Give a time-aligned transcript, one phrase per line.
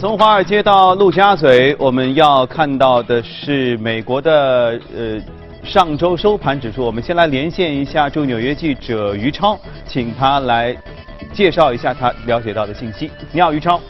[0.00, 5.20] 从华尔街到陆家嘴，我们要看到的是美国的呃
[5.64, 6.84] 上周收盘指数。
[6.84, 9.58] 我们先来连线一下驻纽约记者于超，
[9.88, 10.76] 请他来
[11.32, 13.10] 介绍一下他了解到的信息。
[13.32, 13.80] 你好，于超。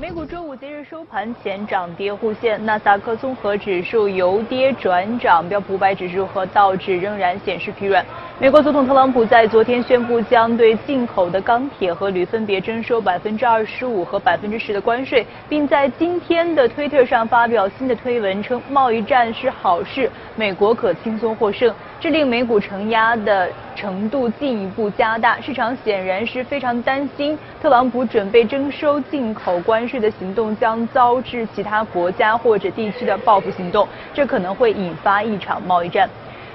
[0.00, 8.02] 美股周五节日收盘前涨跌互现，纳斯达克综合指数由跌转涨，标普五百指数和道指仍然显示疲软。
[8.38, 21.74] 美国总统特朗普在昨天宣布，将对进口的钢铁和铝分别征收百分之二十五和百分之十的关税，并在今天的推特上发表新的推文，称贸易战是好事，美国可轻松获胜。
[22.00, 25.40] 这令美股承压的程度进一步加大。
[25.40, 36.08] 市场显然是非常担心，特朗普准备征收进口关税的行动将遭致其他国家或者地区的报复行动，这可能会引发一场贸易战。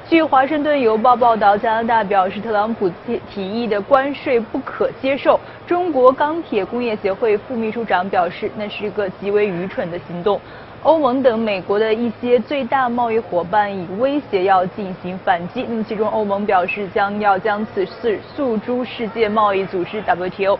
[0.07, 5.39] 据《华盛顿邮报》报道，加拿大表示特朗普提提议的关税不可接受。
[5.65, 10.39] 中国钢铁工业协会副秘书长表示，那是一个极为愚蠢的行动。
[10.85, 15.65] 欧盟等美国的一些最大贸易伙伴以威胁要进行反击。
[15.67, 20.59] 那么，其中欧盟表示将要将此事诉诸世界贸易组织 WTO。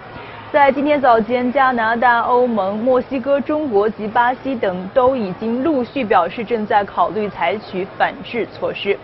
[0.52, 8.98] 在今天早间，加拿大、欧盟、墨西哥、中国及巴西等都已经陆续表示正在考虑采取反制措施。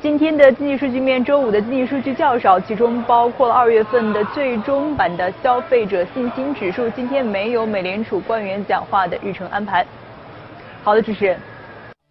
[0.00, 6.88] 今天的经济数据面，周五的经济数据较少，其中包括了二月份的最终版的消费者信心指数。
[6.90, 9.84] 今天没有美联储官员讲话的日程安排。
[10.86, 11.36] 好的，主持人。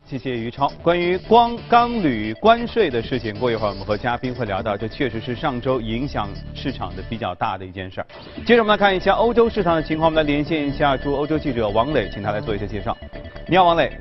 [0.05, 0.67] 谢谢于超。
[0.83, 8.07] 关于光钢铝关税的事情，过一会儿我们和嘉宾会聊到，这确实是上周影响市场的比较大的一件事儿。
[8.45, 12.97] 接着我们来看一下欧洲市场的情况，我们来连线一下驻欧洲记者王磊，请他来做一些介绍。
[13.47, 13.97] 你好，王磊。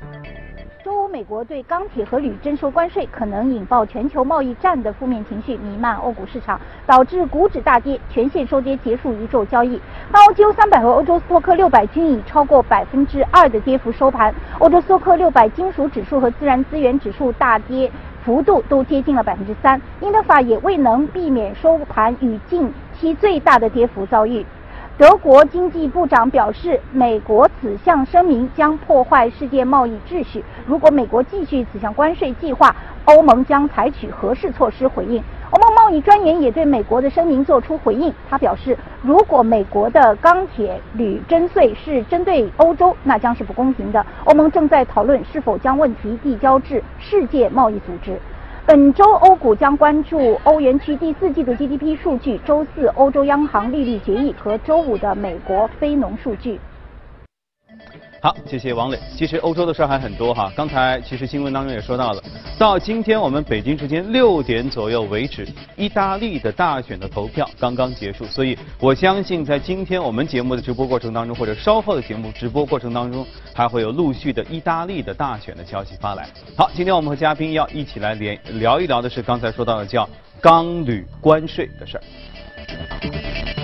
[1.15, 9.79] 美国对钢铁和铝征收关税，可能引爆全球贸易战的负面情绪弥漫欧股市场，导致股指大跌，全线收跌，结束一周交易。
[10.11, 14.35] 那欧洲三百和欧洲斯托克六百均以超过百分之二的跌幅收盘。
[14.59, 17.89] 欧洲斯托克六百金属指数和自然资源指数大跌
[18.25, 22.69] 幅度都接近了百分之三，英德法也未能避免收盘与近
[22.99, 24.45] 期最大的跌幅遭遇。
[24.97, 30.41] 德国经济部长表示，美国此项声明将破坏世界贸易秩序。
[30.65, 32.73] 如果美国继续此项关税计划，
[33.03, 35.21] 欧盟将采取合适措施回应。
[35.51, 38.13] 欧盟贸易专员也对美国的声明作出回应。
[38.29, 44.05] 他表示，如果美国的钢铁铝征税是针对欧洲，那将是不公平的。
[44.23, 48.17] 欧盟正在讨论是否将问题递交至世界贸易组织。
[48.67, 56.59] 本周欧股将关注欧元区第四季度 GDP 数据，周四欧洲央行利率决议和周五的美国非农数据。
[58.25, 58.97] 好，谢谢王磊。
[59.15, 60.51] 其实欧洲的事儿还很多哈。
[60.55, 62.23] 刚才其实新闻当中也说到了，
[62.57, 68.25] 到今天我们北京时间六点左右为止，意大利的大选的投票刚刚结束。
[68.25, 76.27] 所以我相信在今天我们节目的直播过程当中，或者稍后的节目直播过程当中，还会有陆续的意大利的大选的消息发来。
[76.57, 80.09] 好，今天我们和嘉宾要一起来连聊一聊的是刚才说到的叫
[80.41, 83.54] 钢铝关税的事儿。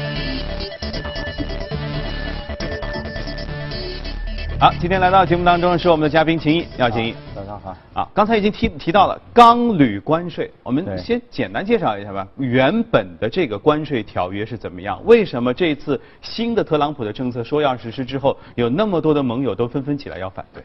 [4.61, 7.15] 好，今天来到节目当中是我们的嘉宾秦毅，你好，秦毅。
[7.33, 7.75] 早上好。
[7.95, 12.27] 啊，刚才已经提提到了钢铝关税，我们先简单介绍一下吧。
[12.37, 15.01] 原本的这个关税条约是怎么样？
[15.03, 20.63] 为什么这次新的特朗普的政策说要实施之后，有那么多的盟友都纷纷起来要反对？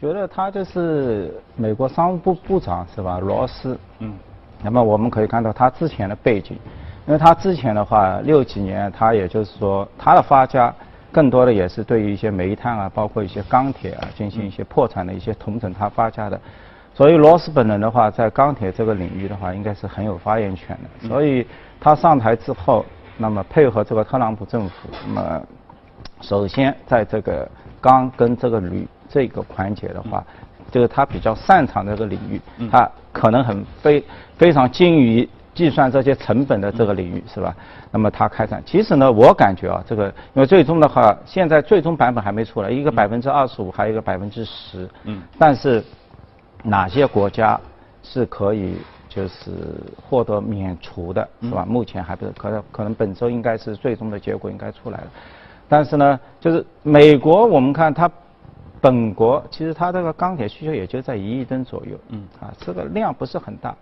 [0.00, 3.20] 觉得他就是美国商务部部长是吧？
[3.20, 3.78] 罗斯。
[4.00, 4.12] 嗯。
[4.60, 6.58] 那么我们可以看到他之前的背景，
[7.06, 10.74] 因为他之前的话六几年，他也就是说他的发家。
[11.14, 16.38] 更多的也是对于一些煤炭啊，包括一些钢铁啊，进行一些破产的一些同城他发家的。
[16.92, 21.08] 所以罗斯本人的话，在钢铁这个领域的话，应该是很有发言权的。
[21.08, 21.46] 所以
[21.80, 22.84] 他上台之后，
[23.16, 25.42] 那么配合这个特朗普政府，那么
[26.20, 27.48] 首先在这个
[27.80, 30.24] 钢跟这个铝这个环节的话，
[30.72, 32.40] 就是他比较擅长这个领域，
[32.72, 34.04] 他可能很非
[34.36, 35.28] 非常精于。
[35.54, 37.54] 计算这些成本的这个领域是吧？
[37.92, 44.88] 那么它开展，其实呢，我感觉啊，这个因为最终的话，现在最终版本还没出来，一个百分之二十五，还有一个百分之十。
[45.04, 45.22] 嗯。
[45.38, 45.82] 但是
[46.62, 47.58] 哪些国家
[48.02, 48.78] 是可以
[49.08, 49.52] 就是
[50.02, 51.64] 获得免除的，是吧？
[51.64, 55.06] 目前还不是，可能可能本周应该是最终的结果应该出来了。
[55.68, 58.10] 但是呢，就是美国，我们看它
[58.80, 61.96] 本国其实它这个钢铁需求也就在一亿吨左右。
[62.08, 62.26] 嗯。
[62.40, 63.74] 啊，这个量不是很大。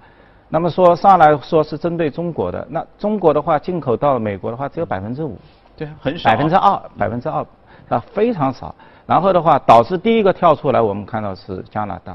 [0.52, 5.38] 那么说上来说是针对中国的，那中国的话进口到美国的话只有百分之五，
[5.74, 7.46] 对，很少，百分之二，百分之二，
[7.88, 8.74] 啊，非常少。
[9.06, 12.14] 然后的话，导致第一个跳出来，我们看到是加拿大，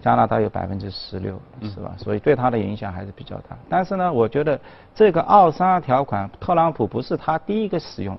[0.00, 1.92] 加拿大有百分之十六，是吧？
[1.98, 3.56] 所以对它的影响还是比较大。
[3.68, 4.58] 但是呢，我觉得
[4.94, 8.18] 这个二三二条款，特朗普不是他第一个使用。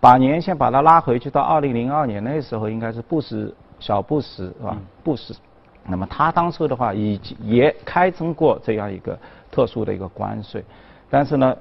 [0.00, 4.76] 把年限把它拉回去到二零零二年那时候，应该是布什小布什是吧？
[5.02, 5.34] 布什，
[5.86, 9.18] 那么他当初的话已经也开征过这样一个
[9.50, 10.64] 特殊的一个关税，
[11.10, 11.56] 但是呢。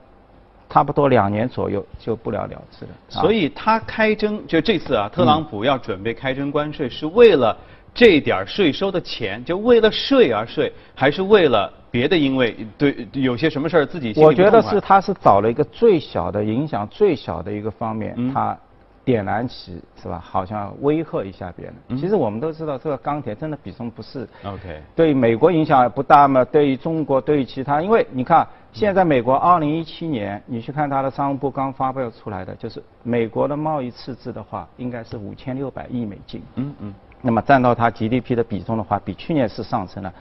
[0.69, 2.91] 差不多两年左右就不了了之了。
[3.07, 7.55] 所以他开征，就这次啊，特朗普要准备开征关税，是为了
[7.93, 12.17] 这点税收的钱，就为了税而税，还是为了别的？
[12.17, 18.57] 因为对有些什么事儿自己我觉得是他是找了一个最小的影响最小的一个方面，他。
[19.05, 20.17] 点燃起是吧？
[20.23, 22.00] 好像威吓一下别人。
[22.00, 24.27] 其实我们都知道，这个钢铁真的比重不是。
[24.45, 24.81] OK。
[24.95, 26.44] 对美国影响不大嘛？
[26.45, 36.41] 对于中国，对于其他，因为你看，现在美国二零一七年，你去看它的商务部刚发表出来的，就是美国的贸易赤字的话，应该是五千六百亿美金。
[36.56, 36.94] 嗯嗯。
[37.21, 40.13] 那么占到它 GDP 的比重的话，比去年是上升了，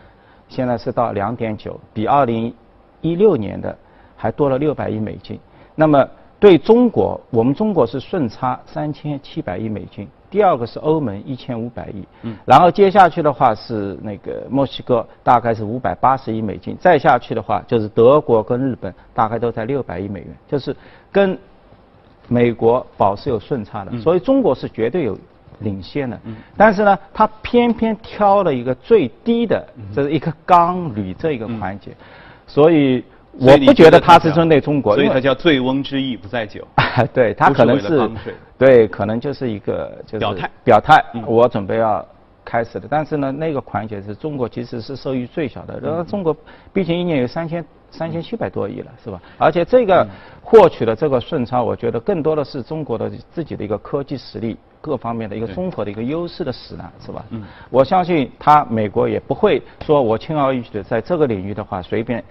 [0.49, 2.52] 现在是到两点九，比二零
[3.00, 3.78] 一六年的
[4.17, 5.38] 还多了六百亿美金。
[5.76, 6.08] 那么。
[6.43, 20.75] 对中国，我们中国是顺差三千七百亿美金，第二个是欧盟一千五百亿，嗯，然后接下去的话是那个墨西哥，大概是五百八十亿美金，再下去的话就是德国跟日本，大概都在六百亿美元，就是
[21.12, 21.39] 跟
[22.27, 25.17] 美国保持有顺差的，所以中国是绝对有
[25.61, 29.65] 领先的，嗯，但是呢，他偏偏挑了一个最低的，
[29.95, 31.93] 这是一个钢铝这一个环节，
[32.49, 33.05] 所以。
[33.38, 36.67] 我不觉得他是针对中国，所以它叫醉翁之意不在酒。
[37.14, 38.11] 对他可能是，
[38.58, 42.06] 对，可能就是一个就是表态，表态，我准备要
[42.44, 42.87] 开始的。
[42.90, 45.81] 但是呢，那个环节是中国其实是受益最小的。
[45.81, 46.37] 然后中国
[46.73, 49.19] 毕竟一年有三千三千七百多亿了，是吧？
[49.38, 50.06] 而且这个
[50.43, 57.25] 获取的这个顺差，我觉得更多的是中国的自己的一个科技实力各方面的一个综合的一个优势的使然，是吧？
[57.31, 57.43] 嗯。
[57.70, 62.23] 我相信他美国也不会说我轻而易举的在这个领域的话随便。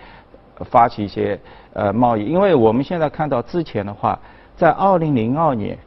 [0.66, 1.40] 发起一些
[1.74, 4.18] 呃贸易，因为我们现在看到之前的话，
[4.56, 5.78] 在二零零二年，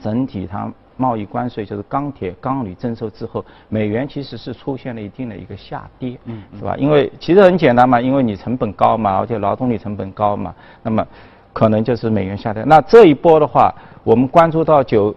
[0.00, 6.76] 整体它贸易关税就是钢铁、钢铝征收之后，美元其实是出现了一定的一个下跌，嗯，是吧？
[6.76, 11.06] 因为其实很简单嘛，因为你成本高嘛，而且劳动力成本高嘛，那么
[11.52, 12.62] 可能就是美元下跌。
[12.64, 15.14] 那这一波的话，我们关注到九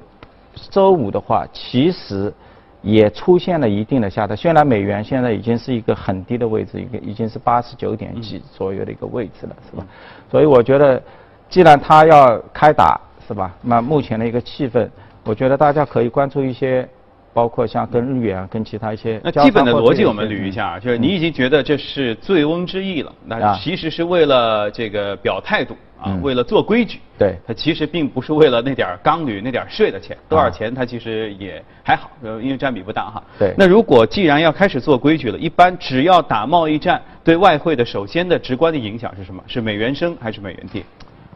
[0.70, 2.34] 周五的话，其实。
[2.88, 9.86] 也出现了一定的下跌，虽然美元现在已经是一个很低的位置，一个已经是八十九点几左右的一个位置了，是吧？
[10.32, 11.02] 所以我觉得，
[11.50, 13.54] 既然他要开打，是吧？
[13.62, 14.90] 那目前的一个气氛，
[15.24, 16.88] 我觉得大家可以关注一些。
[17.34, 27.00] 包括像跟日元啊，跟其他一些那基本的逻辑我们捋一下，就是你已经觉得这是醉翁之意了，那其实是为了这个表态度啊，为了做规矩。
[27.18, 33.24] 对，它其实并不是为了那点钢铝那点税的钱，多少钱它其实也还好，因为占比不大哈。
[33.40, 33.54] 对。
[33.58, 39.44] 那如果既然要开始做规矩了，一般只要打贸易战，对外汇的首先的直观的影响是什么？
[39.48, 40.84] 是美元升还是美元跌？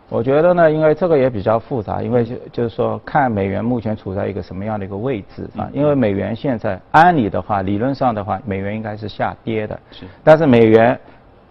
[0.07, 5.69] 我觉得呢，因为这个也比较复杂，因为就就是说看美元目前处在一个什么样的一个位置啊？
[5.71, 9.79] 因为美元现在按理的话，理论上的话，美元应该是下跌的。
[9.89, 10.05] 是。
[10.21, 10.99] 但是美元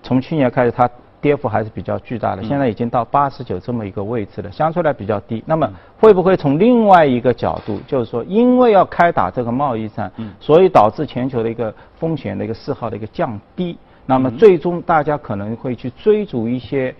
[0.02, 0.86] 从去年开始，它
[1.20, 5.42] 跌幅还是比较巨大的，现在已经到八十九这么一个位置了，相对来比较低。
[5.46, 13.78] 那么会不会从另外一个角度，就是说因为要开打这个贸易战，所以导致全球的一个风险的一个嗜好的一个降低？
[14.06, 16.94] 那么最终大家可能会去追逐一些。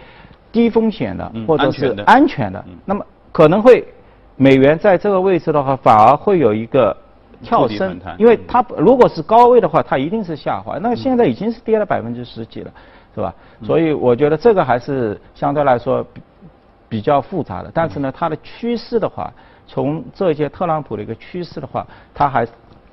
[0.53, 3.87] 低风险的或者是安全的，那么可能会
[4.35, 6.97] 美元在这个位置的话，反而会有一个
[7.41, 10.77] 跳升，因为它如果是高位的话，它一定是下滑。
[10.83, 12.71] 那现在已经是跌了百分之十几了，
[13.15, 13.35] 是吧？
[13.63, 16.05] 所以我觉得这个还是相对来说
[16.89, 17.71] 比较复杂的。
[17.73, 19.33] 但是呢，它的趋势的话，
[19.67, 22.47] 从这些特朗普的一个趋势的话，它还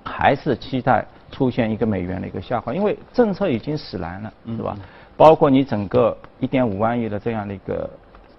[0.03, 4.77] 还是期待出现一个美元的一个下滑，因为政策已经使然了，是吧？
[5.15, 7.89] 包括你整个一点五万亿的这样的一个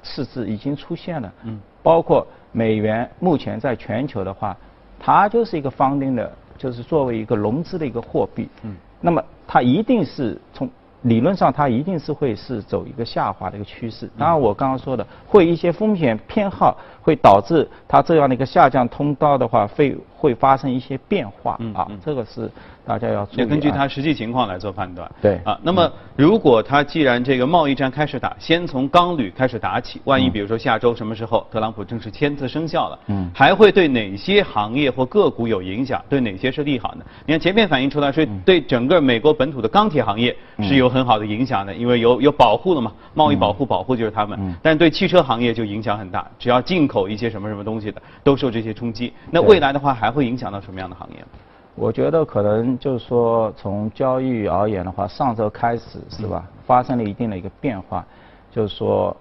[0.03, 4.57] 赤字已经出现了，嗯，包括美元目前在全球的话，
[4.99, 10.71] 它就是一个方定的，就是作为一个融资的一个货币，嗯，那么它一定是从
[11.03, 14.11] 理论上它一定是会是走一个下滑的一个趋势。
[14.19, 22.51] 当然我刚刚说的会一些风险偏好会导致它这样的一个下降通道的话会会发生一些变化啊，这个是。
[22.89, 25.07] 大家要也根据它实际情况来做判断。
[25.21, 36.03] 对啊，那么如果它既然这个贸易战开始打，先从钢铝开始打起，万一比如说下周什么时候特朗普正式签字生效了，嗯，还会对哪些行业或个股有影响？
[36.09, 37.05] 对哪些是利好呢？
[37.27, 44.39] 你看前面反映出来是对整个美国本土的钢铁行业是有很好的影响的，因为有有保护了嘛，贸易保护保护就是他们。
[44.41, 49.13] 嗯但对汽车行业就影响很大，只要进口一些什么什么东西的，都受这些冲击。
[49.31, 51.23] 那未来的话还还会影响到什么样的行业？
[51.75, 58.03] 我觉得可能就是说，从交易而言的话，上周开始是吧，发生了一定的一个变化，
[58.51, 59.15] 就是说，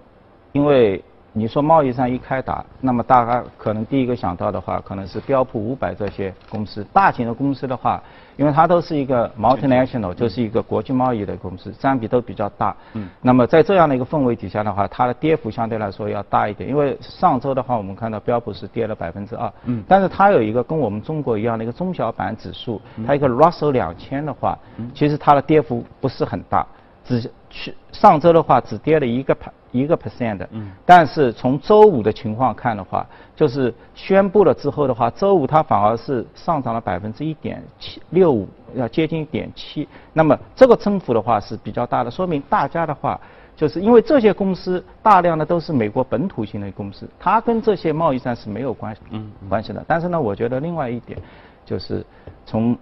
[0.52, 1.04] 因为
[1.38, 8.02] 你说贸易上一开打，那么大家可能第一个想到的话，可能是标普五百这些公司，大型的公司的话，
[8.36, 12.74] 因为它都是一个 multinational，就是一个国际贸易的公司，占比都比较大。
[12.94, 13.08] 嗯。
[13.22, 19.52] 那么在这样的一个氛围底下的话，它的跌幅相对来说要大一点，因为上周的话，我们看到标普是跌了百分之二。
[19.66, 19.84] 嗯。
[19.86, 24.58] 但是它有一个跟我们中国一样的一个中小板指数，它一个 Russell 两千的话，
[24.92, 26.66] 其实它的跌幅不是很大。
[27.04, 29.36] 只去上周的话，只跌了一个
[29.72, 43.20] 一个 percent 的，嗯，但是从周五的情况看的话，就是宣布了之后的话，周五它反而是上涨了百分之一点七六五，要接近一点七，那么这个增幅的话是比较大的，说明大家的话，
[43.56, 49.84] 就是因为这些公司大量的都是美国本土型的公司，它跟这些贸易战是没有关系，嗯，关系的。
[49.86, 51.18] 但是呢，我觉得另外一点，
[51.64, 52.04] 就是
[52.46, 52.76] 从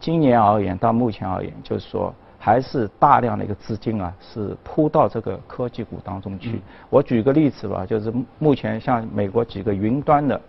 [0.00, 2.12] 今年而言到目前而言，就是说。
[2.44, 6.60] 还是大量的一个资金啊，是扑到这个科技股当中去。
[6.90, 10.40] 我举个例子吧，就是目前像美国几个云端的，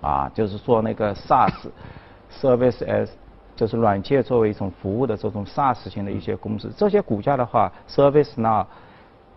[0.00, 3.08] 啊，就是做那个 SaaS，Service as，
[3.56, 8.66] 就是软件作为一种服务的这种 SaaS 型的一些公司，这些股价的话，Service Now，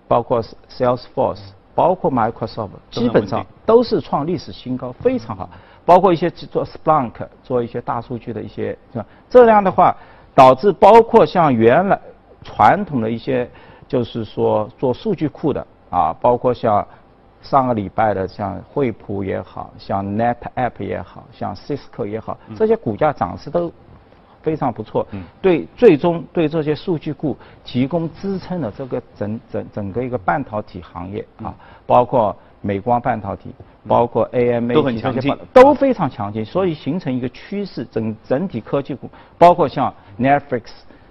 [0.07, 1.41] 包括 Salesforce，
[1.73, 5.49] 包括 Microsoft，基本上都是创历史新高，非常好。
[5.85, 9.05] 包括一些做 Splunk，做一些大数据的一些，是吧？
[9.27, 9.97] 这样的话。
[10.35, 11.99] 导致包括像原来
[12.43, 13.49] 传统的一些，
[13.87, 16.85] 就是说做数据库的啊，包括像
[17.41, 23.71] 上个礼拜的像惠普也好像 NetApp 也好像 Cisco 也好，这些股价涨势都
[24.41, 25.05] 非常不错。
[25.41, 31.53] 对，最终对这些数据库提供支撑的这个整整整个一个半导体行业啊，
[31.85, 33.53] 包括美光半导体，
[33.87, 35.37] 包括 AMA 都很强劲。
[35.53, 39.93] 都非常强劲，所以形成一个趋势，整整体科技股，包括像。
[40.19, 40.65] Netflix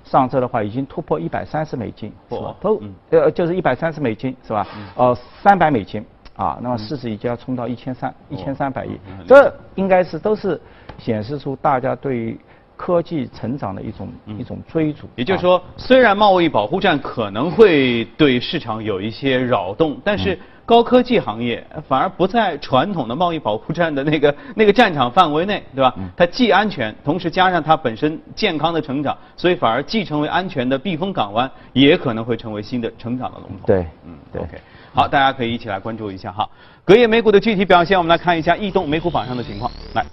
[0.04, 2.54] 上周的话已经突破一百三十美金，是吧？
[2.60, 2.80] 都
[3.10, 4.64] 呃就是一百三十美金，是吧？
[4.94, 6.04] 呃，三百美金
[6.36, 10.60] 啊，那么市值已经要冲到一千三一千三百亿，这应该是都是
[10.98, 12.38] 显示出大家对于
[12.82, 14.08] 科技成长的一种
[14.40, 15.08] 一种追逐。
[15.14, 20.36] 也就是说，虽然贸易保护战可能会对市场有一些扰动，但是。
[20.64, 25.92] 高科技行业反而不在传统的贸易保护战的那个 那个战场范围内，对吧？
[26.16, 33.66] 它既安全，同时加上它本身健康的成长，所以反而既成为安全的避风港湾，也可能会成为新的成长的龙头。
[33.66, 34.56] 对，嗯，OK，
[34.94, 36.48] 好，大家可以一起来关注一下哈。
[36.84, 39.68] 隔夜美股的具体表现，我们来看一下异动美股榜上的情况。
[39.94, 40.06] 来。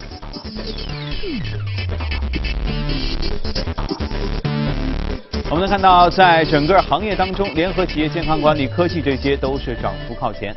[5.51, 10.55] 我们能看到，在整个行业当中，联合企业、健康管理、科技这些都是涨幅靠前。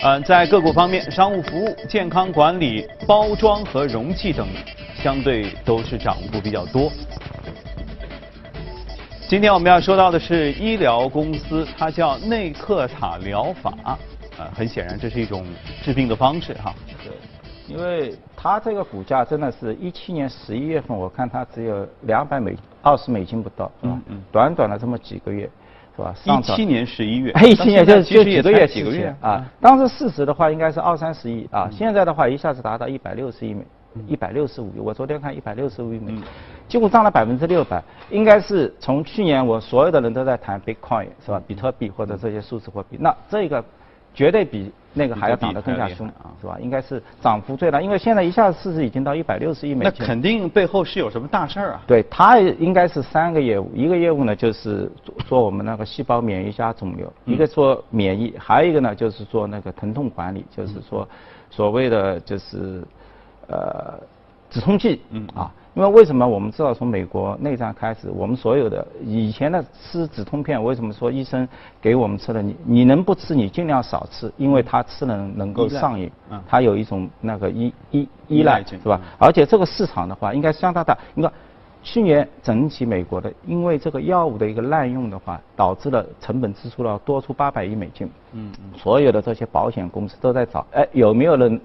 [0.00, 4.48] 嗯，在个股方面，商务服务、健康管理、包装和容器等，
[5.02, 6.90] 相对都是涨幅比较多。
[9.28, 13.98] 今天我们要说到的是医疗公司，它叫内克塔疗法，啊，
[14.56, 15.44] 很显然这是一种
[15.84, 16.74] 治病的方式哈。
[17.74, 17.78] 对。
[17.78, 25.48] 因为它这个股价真的是一七年十一月份，我看它只有两百美二十美金不到，嗯嗯，短短的这么几个月，
[25.96, 26.14] 是吧？
[26.24, 29.44] 一七年十一月， 一七年就就几个月几个月啊！
[29.60, 33.64] 当时市值的话应该是二三十亿啊，现在的话一下子达到一百六十亿美，
[34.06, 34.80] 一百六十五亿。
[34.80, 36.14] 我昨天看一百六十五亿美，
[36.68, 37.82] 几乎涨了百分之六百。
[38.10, 41.42] 应该是从去年我所有的人都在谈 Bitcoin 是吧？
[41.46, 43.62] 比特币或者这些数字货币，那这个。
[44.12, 46.58] 绝对比那个还要涨得更加凶啊，是吧？
[46.60, 49.94] 应该是涨幅最大，因为现在一下子市值已经到一百六十亿美金。
[49.98, 51.82] 那肯定背后是有什么大事儿啊？
[51.86, 54.90] 对，它应该是三个业务，一个业务呢就是
[55.28, 61.08] 做我们那个细胞免疫加肿瘤，一个做免疫，还有一个呢就是做那个疼痛管理，就是说
[61.50, 62.82] 所谓的就是
[63.46, 63.98] 呃
[64.50, 65.52] 止痛剂嗯啊。
[65.74, 71.48] 因为为什么我们知道从美国内战开始，我们所有的以前的吃止痛片，为什么说医生
[71.80, 76.10] 给我们吃的，你你能不吃你尽量少吃，因为他吃了能够上瘾，
[76.48, 79.00] 他有一种那个依依依赖是吧？
[79.16, 80.98] 而且这个市场的话应该相当大。
[81.14, 81.32] 你看
[81.82, 88.10] 去年整体美国的，因为这个药物的一个滥用的话，导致了成本支出了多出八百亿美金。
[88.32, 88.76] 嗯嗯。
[88.76, 91.60] 所有的这些保险公司都在找，哎，有没有人？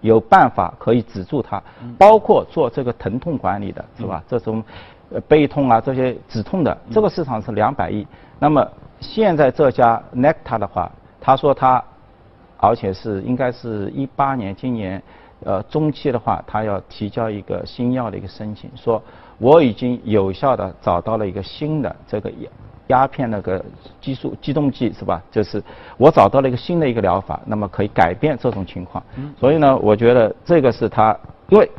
[0.00, 1.62] 有办法可以止住它，
[1.98, 4.22] 包括做这个疼痛管理的是吧？
[4.26, 4.62] 这种
[5.12, 8.06] 呃背痛啊，这些止痛的，这个市场是两百亿。
[8.38, 8.66] 那么
[9.00, 10.90] 现在这家 Nectar 的话，
[11.20, 11.82] 他说他，
[12.56, 15.02] 而且是应该是一八年今年
[15.44, 19.02] 呃中期的话，他要提交一个新药的一个申请，说
[19.38, 22.48] 我已经有效的找到了一个新的这个药。
[22.90, 23.64] 鸦片那个
[24.00, 25.22] 激素激动剂是吧？
[25.30, 25.62] 就是
[25.96, 29.02] 我找到了一个新的一个疗法，那么可以改变这种情况。
[29.38, 31.16] 所以呢，我觉得这个是他，
[31.48, 31.70] 因为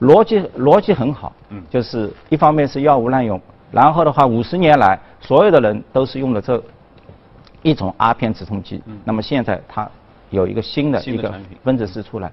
[0.00, 1.32] 逻辑逻辑很好。
[1.50, 1.62] 嗯。
[1.70, 6.62] 就是一方面是药物滥用，然后的话五十年来所有的人都是用了这
[7.62, 8.82] 一种阿片止痛剂。
[9.04, 9.88] 那么现在它
[10.30, 11.32] 有一个新的一个
[11.64, 12.30] 分子式出来，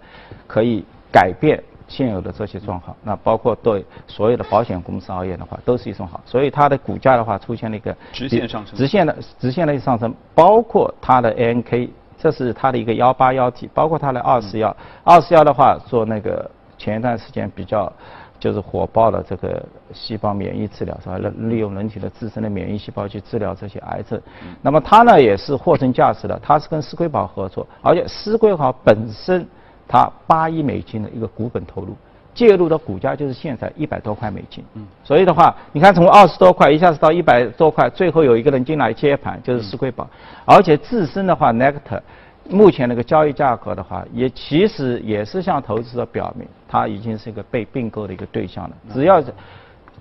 [0.48, 2.96] 可以改变现有的这些状况。
[3.04, 6.22] 那包括对所有的保险公司而言的话，都是一种好。
[6.26, 10.14] 所以它的股价的话出现了一个直线上升，直线的直线的上升。
[10.34, 17.92] 包括它的 ANK，这是它的一个幺八幺 T，包括它的二四幺，二四幺的话做那个前一段时间比较。
[18.38, 21.18] 就是火爆的这个细胞免疫治疗是吧？
[21.18, 24.22] 利利用人体的自身的免疫细胞去治疗这些癌症。
[24.62, 29.48] 那么它呢也是货真价实的，它是跟思瑰宝合作，而且思瑰宝本身
[29.88, 31.96] 它八亿美金的一个股本投入，
[32.34, 34.64] 介入的股价就是现在一百多块美金。
[34.74, 34.86] 嗯。
[35.04, 40.10] 所以的话，你看从二十多块一下子到一百多块，最后有一个人进来接盘，就是思贵宝，
[40.46, 42.02] 而且自身的话，Nectar。
[42.48, 48.76] 目前那个交易价格的话，也其实也是向投资者表明，它已经是一个被并购的一个对象了。
[48.94, 49.34] 只要是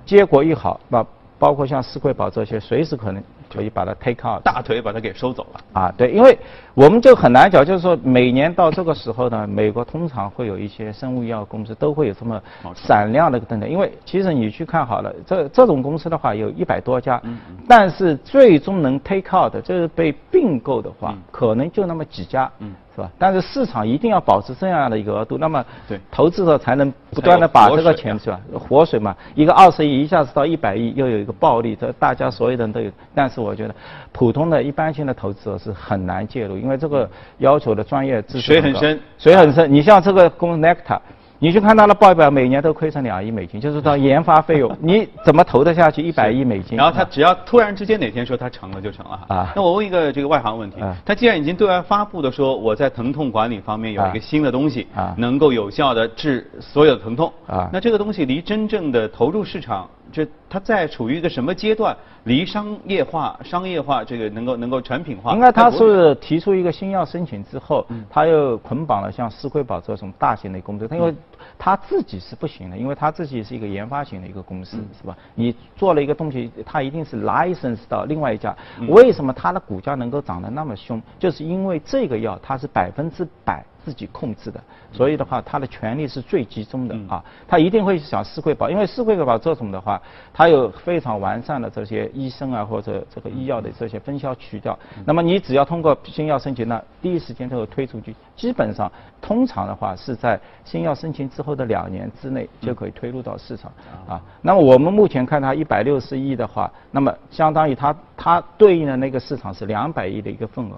[0.05, 1.05] 结果一好，那
[1.39, 3.23] 包括像思瑰宝这些，随时可能。
[3.53, 5.95] 可以把它 take out，大腿把它给收走了啊！
[5.97, 6.37] 对，因为
[6.75, 12.43] 我们就很难讲，就是说每年到这个时候呢，美国通常会有一些生物医药公司都会有这么
[12.75, 13.71] 闪亮的等等。
[13.71, 17.23] 因为其实你去看好了，这这种公司的话有一百多家，
[17.69, 22.51] 但是最终能 take out 的，就是被并购的话，可能就那么几家。
[22.95, 23.11] 是吧？
[23.19, 28.41] 但是市场一定要保持这样的一个额度，那么对投资者才能不断的把这个钱是吧？
[28.57, 32.89] 活水嘛，一个二十亿一下子到一百亿，又有一个暴利，这大家所有人都有。
[33.13, 33.75] 但是我觉得，
[34.13, 39.73] 普通的一般性的投资者是很难介入，因为这个要求的专业知识水很深，水很深。
[39.73, 40.99] 你像这个公司 Nectar。
[41.41, 46.79] 你去看它的报表，每年都亏成两亿美金，就是到研发费用， 你怎么投得下去一百亿美金？
[46.79, 49.53] 然后他只要突然之间哪天说他成了就成了啊。
[49.55, 54.87] 那我问一个这个外行问题，他既然已经对外发布的说我在疼痛管理方面有一个新的东西，
[55.19, 57.31] 能够有效的治所有的疼痛，
[57.71, 59.87] 那这个东西离真正的投入市场？
[60.13, 61.97] 这它在处于一个什么阶段？
[62.23, 65.33] 离商业化、商业化这个能够能够产品化？
[65.33, 71.13] 应该它是提出一个新药申请之后，它又捆绑了像思辉宝这种大型的公司，它因为
[71.59, 75.19] 它自己是不行的，因为它自己是一个研发型的一个公司，是吧？
[75.35, 78.57] 你做了一个东西，它一定是 license 到另外一家。
[78.87, 81.03] 为什么它的股价能够涨得那么凶？
[81.19, 83.65] 就是因为这个药它是百分之百。
[83.85, 84.59] 自己控制的，
[84.93, 87.23] 所以的话，他的权力是最集中的啊。
[87.47, 90.01] 他一定会想四惠宝，因为四惠宝这种的话，
[90.33, 94.79] 它有非常完善的这些医生啊或者这个医药的这些分销渠道。
[95.05, 98.17] 那么你只要通过新药申请，那第一时间就会推出去。
[98.35, 103.71] 基本上，通常的话是在新药申请之后的两年之内就可以推入到市场
[104.09, 104.21] 啊。
[104.41, 110.77] 那么我们目前看它一百六十亿的话，那么相当于它它对应的那个市场是两百亿的一个份额。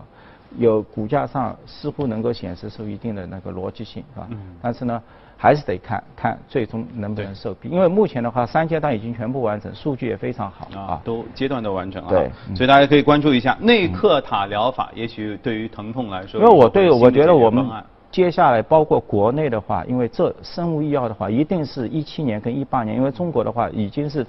[0.59, 4.27] 有股价上似乎能够显示出一定的那个逻辑性，是吧？
[4.31, 4.39] 嗯。
[4.63, 5.03] 但是呢，
[5.37, 12.09] 还是得看看最终能不能受批，因为目前的话，三阶段已经全部完成，数据也非常好啊，都阶段都完成啊。
[12.09, 12.31] 对。
[12.55, 17.67] 所以大家可以关注一下内克塔疗法，也许对于疼痛来说，因为我对我觉得我们
[18.11, 24.27] 接下来包括国内的话，因为这生物医药的话，一定是一七年跟一八年，因为中国的话已经是。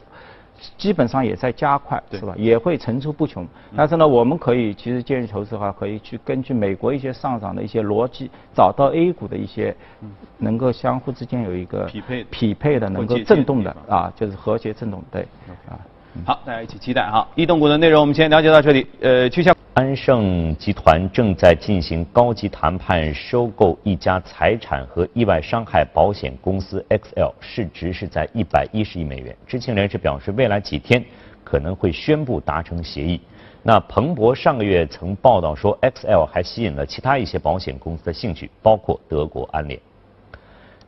[0.77, 2.33] 基本上也在加快，是吧？
[2.37, 3.47] 也会层出不穷。
[3.75, 9.75] 但是呢，我们可以其实建议投资的话，可以去根据美国一些上涨的一些逻辑，找到 A 股的一些
[10.37, 15.21] 能够相互之间有一个匹配匹配的，能够震动的啊，就是和谐震动，对
[15.69, 15.79] 啊。
[16.25, 17.27] 好，大家一起期待哈。
[17.35, 18.85] 异动股的内容我们先了解到这里。
[19.01, 29.35] 呃，去向安盛集团正在进行高级谈判，收购一家财产和意外伤害保险公司 XL，市值是在一百一十亿美元。
[29.45, 31.03] 知情人士表示，未来几天
[31.43, 33.21] 可能会宣布达成协议。
[33.63, 39.79] 那彭博上个月曾报道说，XL 还吸引了其他一些保险公司的兴趣，包括德国安联。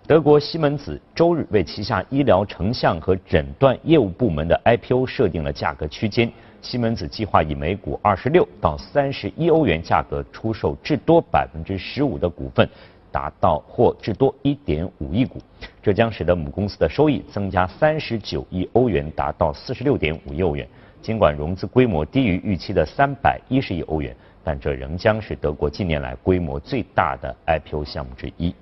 [0.09, 6.27] 德国西门子周日为旗下医疗成像和诊断业务部门的 IPO 设定了价格区间。
[6.63, 12.67] 西门子计划以每股二十六到三十一欧元价格出售至多百分之十五的股份，
[13.11, 15.37] 达到或至多一点五亿股。
[15.79, 20.67] 这将使得母公司的收益增加三十九亿欧元，达到四十六点五亿欧元。
[21.03, 28.55] 尽管融资规模低于预期的三百一十亿欧元，但这仍将是德国近年来规模最大的 IPO 项目之一。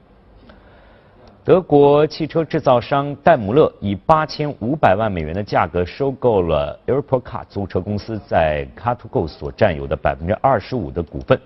[1.48, 11.40] 德国汽车制造商戴姆勒以八千五百万美元的价格收购了 Airpocar 租车公司在 c a t g o 所占有的百分之二十五的股份。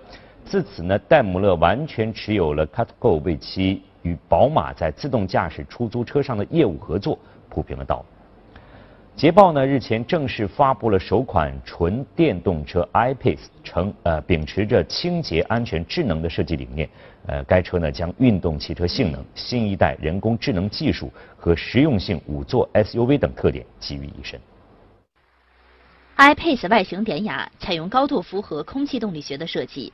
[0.44, 7.16] 自此呢，戴姆勒完全持有了 c a t g o 为其与宝马在自动驾驶出租车上的业务合作
[7.48, 8.04] 铺平了道路。
[9.14, 16.88] 捷豹呢日前正式发布了首款纯电动车 iPace，称呃秉持着清洁、安全、智能的设计理念。
[17.26, 24.40] 呃，该车呢将运动汽车性能、新一代人工智能技术和实用性五座 SUV 等特点集于一身。
[26.16, 29.92] iPace 外形典雅，采用高度符合空气动力学的设计，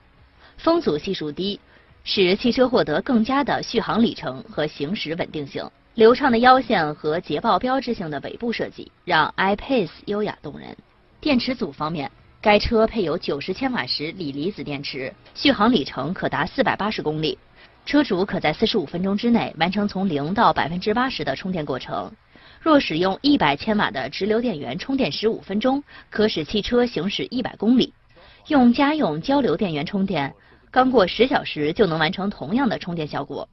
[0.57, 1.61] 风阻系数低，
[2.05, 5.69] 使汽车获得更佳的续航里程和行驶稳定性。
[5.99, 10.77] 流畅的腰线和捷豹标志性的尾部设计，让 iPace 优雅动人。
[11.21, 12.09] 电池组方面，
[12.41, 17.37] 该车配有九十千瓦时锂离子电池，续航里程可达480公里。
[17.85, 22.13] 车主可在45分钟之内完成从零到百分之八十的充电过程。
[22.61, 27.93] 若使用100千瓦的直流电源充电15分钟，可使汽车行驶100公里。
[28.47, 30.33] 用家用交流电源充电，
[30.71, 33.49] 刚过十小时就能完成同样的充电效果。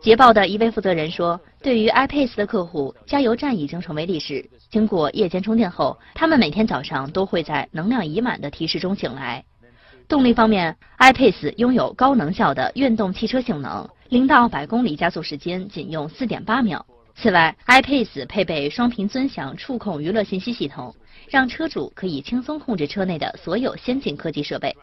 [0.00, 4.48] 捷豹的一位负责人说：“对于 iPace 的客户，加油站已经成为历史。
[4.70, 9.44] 经过夜间充电后，他们每天早上都会在能量已满的提示中醒来。”
[10.08, 16.84] 动力方面，iPace 拥有高能效的运动汽车性能，零到百公里加速时间仅用4.8秒。
[17.14, 20.94] 此外，iPace 配备双频尊享触控娱乐信息系统，
[21.28, 24.74] 让车主可以轻松控制车内的所有先进科技设备。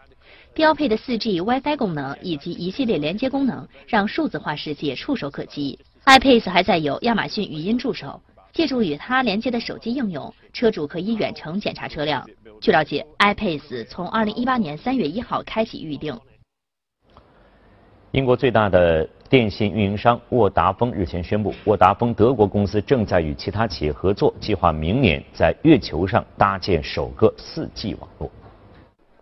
[0.57, 5.77] 标配的 4G WiFi 功能以及一系列连接功能，让数字化世界触手可及。
[6.05, 8.19] iPace 还载有亚马逊语音助手，
[8.53, 12.27] 借助与它连接的手机应用，车主可以远程检查车辆。
[12.59, 16.19] 据了解，iPace 从2018年3月1号开启预定。
[18.09, 28.31] 英国最大的电信运营商沃达丰日前宣布，沃达丰德国公司正在与其他企业合作，计划明年在月球上搭建首个 4G 网络。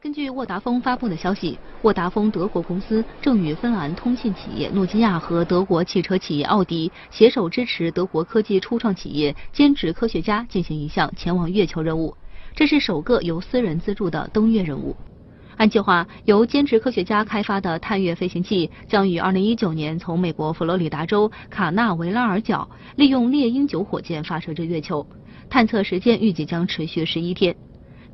[0.06, 12.16] 根据沃达丰发布的消息，沃达丰德国公司正与芬兰通信企业诺基亚和德国汽车企业奥迪携手，支持德国科技初创企业兼职科学家进行一项前往月球任务。
[12.54, 14.96] 这是首个由私人资助的登月任务。
[15.58, 25.08] 按计划，由兼职科学家开发的探月飞行器将于2019年从美国佛罗里达州卡纳维拉尔角利用猎鹰九火箭发射至月球，
[25.50, 27.56] 探测时间预计将持续十一天。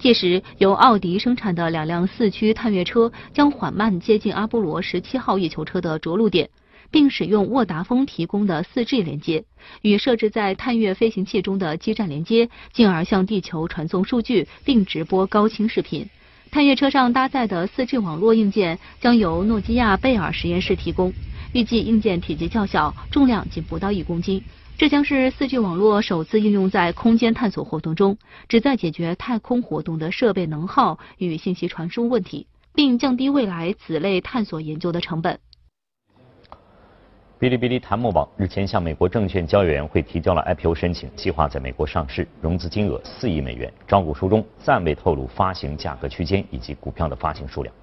[0.02, 6.50] 届时，由奥迪生产的两辆四驱探月车将缓慢接近阿波罗十七号月球车的着陆点，
[6.90, 9.44] 并使用沃达丰提供的 4G 连接，
[9.84, 16.10] 与设置在探月飞行器中的基站连接，进而向地球传送数据并直播高清视频。
[16.50, 21.14] 探月车上搭载的 4G 网络硬件将由诺基亚贝尔实验室提供，
[21.54, 24.42] 预计硬件体积较小，重量仅不到一公斤。
[24.78, 35.40] 这将是四 G 网络首次应用在空间探索活动中，旨在解决太空活动的设备能耗与信息传输问题，并降低未来此类探索研究的成本。
[37.40, 43.72] 哔哩哔哩弹幕网日前向美国证券交易委员会提交了 IPO 申请，计划在美国上市，融资金额四亿美元。
[43.88, 47.74] 招股书中暂未透露发行价格区间以及股票的发行数量。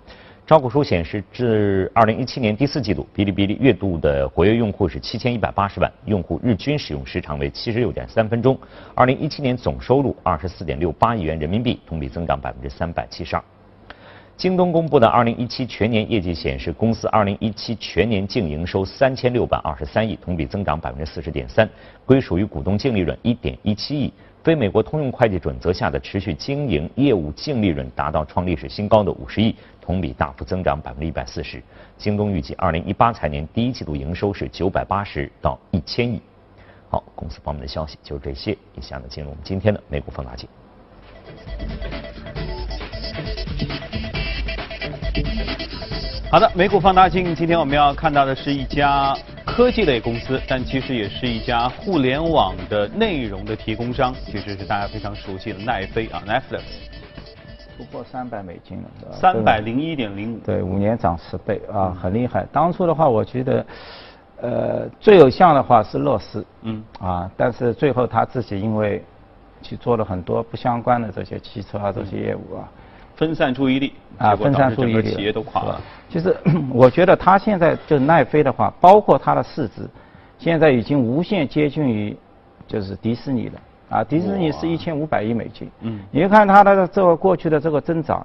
[0.49, 8.59] 招股书显示，至二零一七年第四季度，哔哩哔哩月度的活跃用户是七千一百八十万，用户日均使用时长为七十六点三分钟。
[8.95, 13.45] 二零一七年总收入二十四点六八亿元人民币，同比增长百分之三百七十二。
[14.39, 21.69] 京东公布的二零一七全年业绩显示，公司二零一七全年净营收三千六百二十三亿，同比增长百分之四十点三，
[22.07, 24.11] 归属于股东净利润一点一七亿。
[24.45, 29.55] 非美国通用会计准则下的持续经营业务净利润达到创历史新高的五十亿。
[29.89, 31.63] 同比大幅增长百分之一百四十。
[31.97, 36.21] 京东预计二零一八财年第一季度营收是九百八十到一千亿。
[36.91, 38.53] 好，公司方面的消息就是这些。
[38.75, 40.47] 以下呢，进入我们今天的美股放大镜。
[46.31, 56.61] 好的，美股放大镜，今天我们要看到的是一家科技类公司，但其实也是一家互联网的内容的提供商，其实是大家非常熟悉的奈飞啊，Netflix。
[57.79, 59.13] 突破三百美金了？
[59.13, 60.39] 三百零一点零五。
[60.39, 62.45] 对，五年涨十倍啊，很厉害。
[62.51, 63.67] 当初的话，我觉得，
[64.41, 69.05] 呃，最有像的话是乐视，嗯，啊，但是最后他自己因为
[69.63, 72.69] 去做了很多不相关的这些汽车啊这些业务啊，
[73.15, 75.81] 分散注意力，啊，分散注意力，企业都垮了。
[76.11, 76.37] 其实
[76.75, 79.89] 我觉得他现在就奈飞的话，包括它的市值，
[80.37, 82.17] 现在已经无限接近于
[82.67, 83.61] 就是迪士尼了。
[83.89, 85.71] 啊，迪士尼是一千五百亿美金。
[85.81, 88.25] 嗯，你看它的这个过去的这个增长，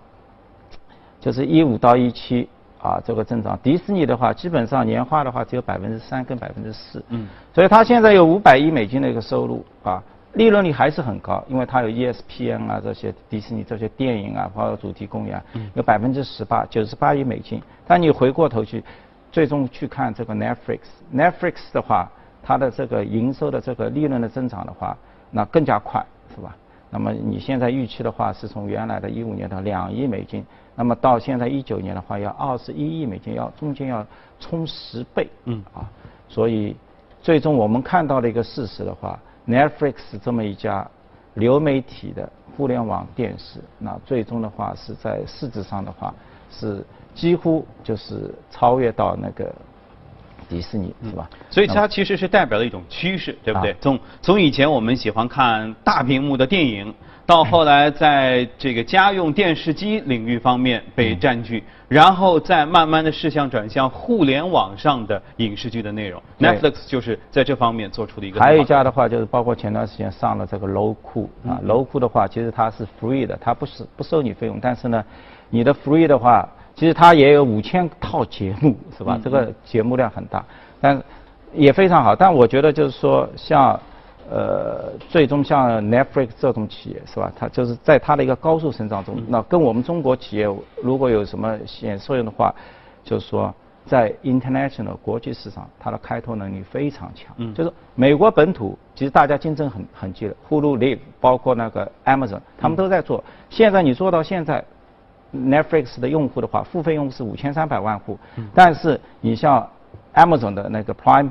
[1.19, 2.49] 就是一五到一七
[2.82, 3.58] 啊，这个增长。
[3.63, 7.02] 迪士尼的话，基本上年化的话只有百分之三跟百分之四。
[7.10, 15.41] 嗯，所以它现在有五百亿美金的一个收入啊，利润率还是很高，因为它有 ESPN 啊这些迪士尼这些电影啊，包括主题公园，
[15.76, 17.62] 有百分之十八，九十八亿美金。
[17.88, 18.84] 但你回过头去，
[19.32, 24.97] 最终去看这个 Netflix，Netflix 的话，它的这个营收的这个利润的增长的话。
[25.34, 26.56] 那更加快，是吧？
[26.91, 34.06] 那么你现在预期的话，是从原来的一五年的两亿美金，那么到现在一九年的话，要二十一亿美金，要中间要
[34.39, 35.89] 冲十倍，嗯啊，
[36.30, 36.76] 所以
[37.19, 40.88] 最终我们看到的一个事实的话，Netflix 这么一家
[41.34, 46.13] 流媒体的互联网电视，那最终的话是在市值上的话
[46.52, 49.52] 是几乎就是超越到那个
[50.44, 51.30] 迪士尼，是吧？
[51.50, 53.76] 所以它其实是代表了一种趋势，对不对？
[53.80, 56.94] 从从以前我们喜欢看大屏幕的电影。
[57.26, 66.22] 到后来，在这个家用电视机领域方面被占据，然后再慢慢的视向转向互联网上的影视剧的内容。
[66.38, 68.42] Netflix 就是在这方面做出的一个。
[68.42, 75.02] 还有一家的话，就是包括前段时间上了这个楼库啊，楼库的话，其实它是 free 的，它不是不收你费用，但是呢，
[75.50, 79.20] 你的 free 的话，其实它也有五千套节目，是吧？
[79.24, 80.44] 这个节目量很大，
[80.82, 81.02] 但
[81.54, 82.16] 也非常好。
[82.16, 83.80] 但我觉得就是说像。
[84.32, 87.32] 呃，最终像 Netflix 这种企业是吧？
[87.38, 90.48] 它就是在它的一个高速成长中，那跟我们中国企业
[90.82, 92.52] 如果有什么显作用的话，
[93.04, 93.54] 就是说
[93.86, 97.36] 在 international 国际市场，它的开拓能力非常强。
[97.36, 97.54] 嗯。
[97.54, 103.22] 就是美国本土，其实大家竞争很很激烈，Hulu、Live，包括那个 Amazon，他们都在做。
[103.50, 104.64] 现在你做到现在
[105.34, 108.17] ，Netflix 的用户的话，付费用户是五千三百万户。
[108.36, 108.48] 嗯。
[108.54, 109.67] 但是你像
[110.13, 111.30] Amazon 的那个 Prime。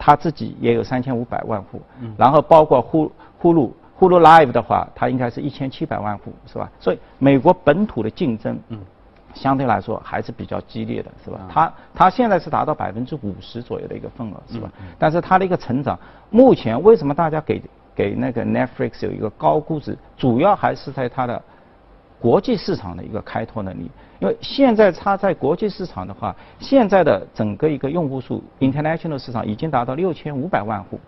[0.00, 1.82] 它自己也有三千五百万户，
[2.16, 6.70] 然后包括呼呼噜呼噜 Live 的话，它应该是一千七百万户，是吧？
[6.78, 8.56] 所以美国本土的竞争，
[9.34, 11.40] 相对来说还是比较激烈的，是吧？
[11.52, 14.70] 它它现在是达到百分之五十左右的一个份额，是吧？
[15.00, 15.98] 但是它的一个成长，
[16.30, 17.60] 目前为什么大家给
[17.92, 21.42] 给那个 Netflix 有一个高估值，主要还是在它的。
[22.20, 30.98] 国际市场的一个开拓能力，因为现在它在国际市场的话，现在的整个一个用户数，international 市场已经达到六千五百万户，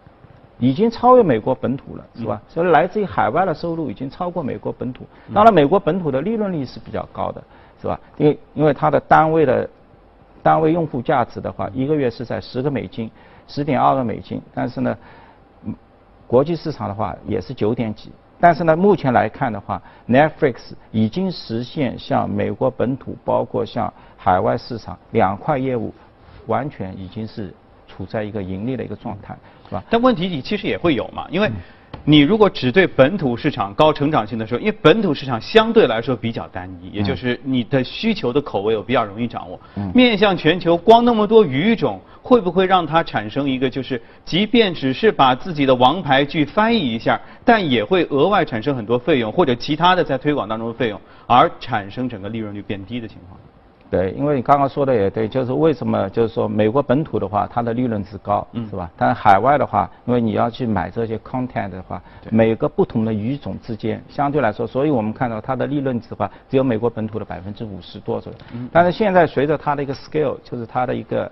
[0.59, 2.40] 已经超越美国本土了，是吧？
[2.49, 5.05] 所以来自于海外的收入已经超过美国本土。
[5.35, 7.42] 当然，美国本土的利润率是比较高的，
[7.81, 7.99] 是吧？
[8.16, 9.68] 因为因为它的单位的
[10.44, 13.11] 单位用户价值的话，一个月是在十个美金，
[13.49, 14.96] 十点二个美金，但是呢，
[16.29, 18.12] 国际市场的话也是九点几。
[18.40, 25.92] 但是呢，目前来看的话，Netflix 已经实现像美国本土，包括像海外市场两块业务，
[26.46, 27.53] 完全已经是
[27.87, 29.37] 处在一个盈利的一个状态，
[29.68, 29.85] 是吧？
[29.90, 31.50] 但问题你其实也会有嘛，因为
[32.05, 39.61] 你如果只对本土市场高成长性的时候，因为本土市场相对来说比较单一，也就是你的需求的口味我比较容易掌握。
[39.95, 42.01] 面向全球，光那么多语种。
[42.23, 53.41] 会不会让它产生一个，就是即便只是把自己的王牌剧翻译一下，但也会额外产生很多费用，或者其他的在推广当中的费用，而产生整个利润率变低的情况？
[53.90, 58.88] 对，因为你刚刚说的也对，就是为什么就是说美国本土的话，它的利润值高，是吧？
[58.96, 62.00] 但海外的话，因为你要去买这些 content 的话，
[62.31, 68.38] 每个不同的语种之间相对来说，所以我们看到它的利润值的话，只有美国本土的百分之五十多左右。
[68.72, 71.31] 但是现在随着它的一个 scale，就是它的一个。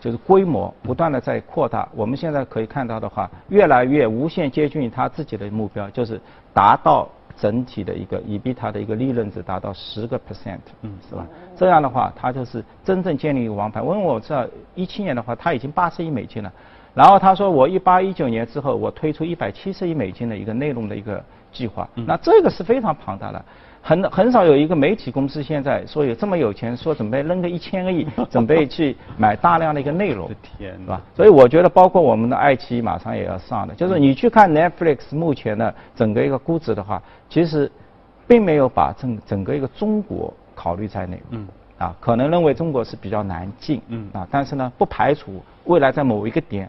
[0.00, 6.20] 就是规模不断的在扩大，我们现在可以看到的话，越来越无限接近于它自己的目标，就是
[6.54, 7.08] 达到
[7.40, 11.26] 整体的一个 ebita 的一个利润值达到十个 percent，嗯，是吧？
[11.56, 13.80] 这样的话，它就是真正建立一个王牌。
[13.80, 16.52] 因为我知道一七年的话，它已经八十亿美金了，
[16.94, 23.44] 然后他说我一八一九年之后，我推出一百七十亿美金的一个内容的一个计划，那这个是非常庞大的。
[23.80, 31.00] 很很少有一个媒体公司现在说有这么有钱，说准备扔个一千个亿， 准备去买大量的一个内容，天，是吧？
[31.14, 37.70] 所以我觉得，包括我们的爱奇艺马上也要上的，就是你去看 Netflix 目前的整个一个估值的话，其实
[38.26, 46.68] 并没有把整整个一个中国考虑在内，嗯，啊，可能认为中国是比较难进，嗯，啊，但是呢，不排除未来在某一个点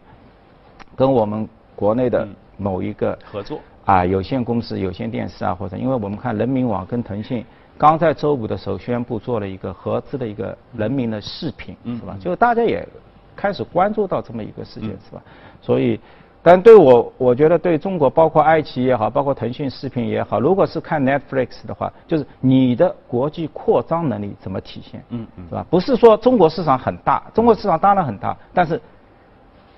[0.95, 3.59] 跟我们国内的某一个合作。
[3.89, 7.43] 啊，有线公司、有线电视啊，或者因为我们看人民网跟腾讯
[7.75, 12.15] 刚在周五的时候宣布做了一个合资的一个人民的视频，是吧？
[12.19, 12.87] 就大家也
[13.35, 15.19] 开始关注到这么一个事件，是吧？
[15.59, 15.99] 所以，
[16.43, 25.03] 但对我，我觉得对中国，包括爱奇艺也好，包括腾讯视频也好，如果是看 Netflix 的话，就是你的国际扩张能力怎么体现？
[25.09, 25.65] 嗯嗯，是吧？
[25.67, 28.79] 不是说中国市场很大，中国市场当然很大，但是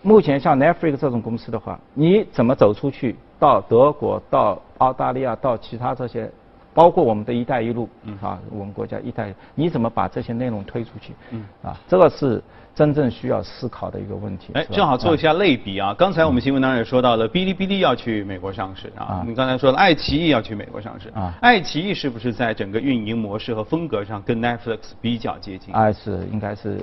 [0.02, 3.16] 目前像 Netflix 这种公司的话，你怎么走出去？
[3.42, 6.30] 到德国、到澳大利亚、到其他这些，
[6.76, 7.90] 包括我们的一带一路，
[8.22, 11.14] 啊，我们国家一带，你怎么把这些内容推出去？
[11.64, 12.40] 啊，这个是
[12.76, 14.52] 真正需要思考的一个问题。
[14.54, 15.92] 哎，正好做一下类比啊。
[15.98, 19.24] 刚才我们新闻当中也说到了，哔哩哔哩要去美国上市啊。
[19.26, 21.34] 你刚才说了，爱奇艺要去美国上市啊。
[21.42, 25.74] 爱奇艺是不是在整个运营模式和风格上跟 Netflix 比较接近？
[25.74, 26.78] 啊，是，应该是。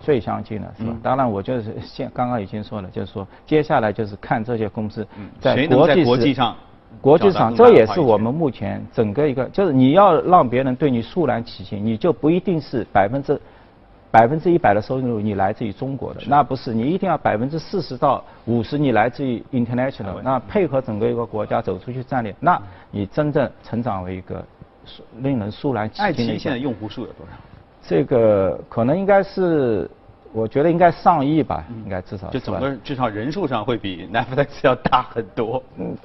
[0.00, 0.94] 最相近的是吧？
[1.02, 5.06] 当然，我就是现刚刚已经说了，就是说接下来就是看这些公司
[5.40, 6.56] 在国际国际上，
[7.00, 13.40] 国际上这也是我们目前整个一个，就是你要让别人对你肃然起敬，你就不一定是百分之
[14.10, 22.60] 百分之一百的收入你来自于中国的，那不是，你一定要百分之四十到五十你来自于 international，那配合整个一个国家走出去战略，那
[22.90, 24.44] 你真正成长为一个
[25.18, 26.08] 令人肃然起敬的。
[26.08, 27.32] 爱奇艺现在用户数有多少？
[27.88, 29.90] 这个可能应该是。
[30.30, 32.28] 我觉得应该上亿吧，应该至少。
[32.28, 35.60] 就整个至少人数上会比 Netflix 要大很多。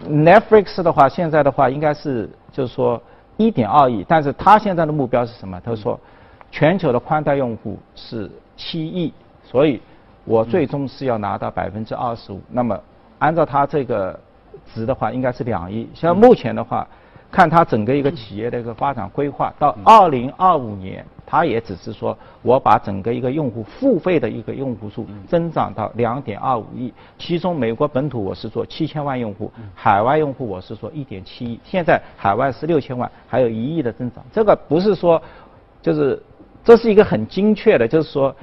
[0.07, 2.99] Netflix 的话，现在的话应该是就是说
[3.35, 5.59] 一点二亿，但是他现在的目标是什么？
[5.59, 5.99] 他说
[6.49, 9.81] 全球的宽带用户是七亿，所以
[10.23, 12.41] 我最终是要拿到百分之二十五。
[12.49, 12.79] 那么
[13.19, 14.17] 按照他这个
[14.73, 15.89] 值的话，应该是两亿。
[15.93, 16.87] 像目前的话，
[17.29, 21.05] 看它整个一个企业的一个发展规划，到二零二五年。
[21.33, 34.23] 他也只是说，我把整个一个用户付费的一个用户数增长到两点二五亿，其中美国本土我是做七千万用户，海外用户我是说一点七亿，现在海外是六千万，还有一亿的增长。
[34.31, 35.19] 这个不是说，
[35.81, 36.21] 就是
[36.63, 38.35] 这是一个很精确的，就是说，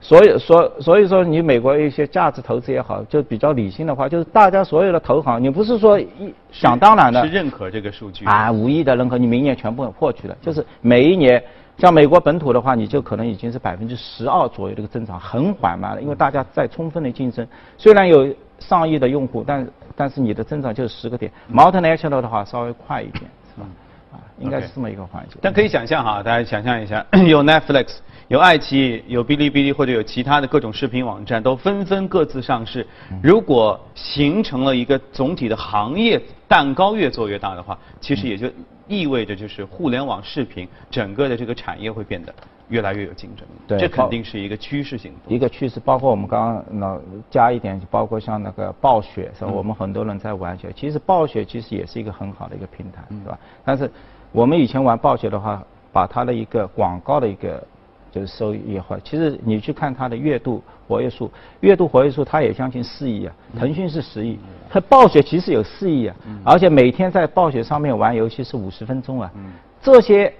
[0.00, 11.40] 所以所所以说你美国一些价值投资也好，就比较理性的话，就是大家所有的投行，你不是说一想当然的，是认可这个数据啊，五亿的认可，你明年全部获取的，就是每一年。
[11.78, 17.46] 像美国本土的话，你就可能已经是百分之十二左右的一个增长，很缓慢了，因为大家在充分的竞争。
[17.76, 21.32] 虽然有上亿的用户，但但是你的增长就是十个点。
[21.52, 23.66] Multinational 的话稍微快一点，是吧？
[24.12, 25.38] 啊，应该是这么一个环境。
[25.40, 27.96] 但可以想象哈，大家想象一下， 有 Netflix，
[28.28, 32.86] 有爱奇艺，有哔哩哔哩，或者有其他的各种视频网站，都纷纷各自上市。
[33.22, 38.50] 如果形成了一个总体的行业蛋糕越做越大的话，其实也就。
[38.88, 42.34] 意味着就是互联网视频整个的这个产业会变得
[42.68, 45.34] 越来越有竞争，对，这肯定是一个趋势性的。
[45.34, 49.50] 一个趋势，包括我们刚刚那加一点，包括像那个暴雪是吧？
[49.50, 53.38] 我们很多人在玩雪，其实暴雪其实也是一个很好的一个平台，是吧？
[53.64, 53.90] 但是
[54.32, 57.62] 我们以前玩暴雪的话，把它的一个广告的一个。
[58.12, 63.32] 就是收益也好，其实你去看它的月度活跃数，月度活跃数它也将近四亿啊。
[63.58, 69.32] 腾讯是十亿，它暴雪其实有四亿啊，而且每天在暴雪上面玩游戏是五十分钟啊。
[69.80, 70.34] 这些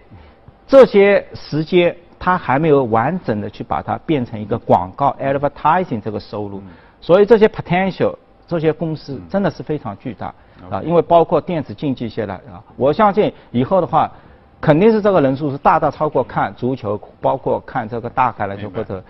[0.67, 6.63] 这些时间，它还没有完整的去把它变成一个广告 advertising 这个收入，
[7.01, 8.15] 所以这些 potential
[8.47, 10.27] 这些公司真的是非常巨大
[10.71, 14.13] 啊，因为包括电子竞技现在啊，我相信以后的话。
[14.63, 19.03] 肯定是这个人数是大大超过看足球，包括看这个大海篮球或者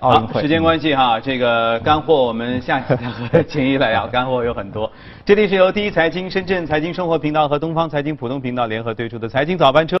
[0.00, 0.42] 奥运会。
[0.42, 4.92] 时间关系哈，这个干货我们下期再和秦毅来聊， 干货有很多。
[5.24, 9.94] 这里是由第一财经深圳财经生活频道和东方财经普通频道联合推出的财经早班车。